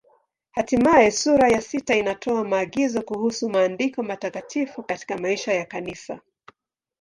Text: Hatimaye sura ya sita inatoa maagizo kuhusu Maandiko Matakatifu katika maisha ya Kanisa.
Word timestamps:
Hatimaye 0.51 1.11
sura 1.11 1.49
ya 1.49 1.61
sita 1.61 1.95
inatoa 1.95 2.43
maagizo 2.43 3.01
kuhusu 3.01 3.49
Maandiko 3.49 4.03
Matakatifu 4.03 4.83
katika 4.83 5.17
maisha 5.17 5.53
ya 5.53 5.65
Kanisa. 5.65 6.19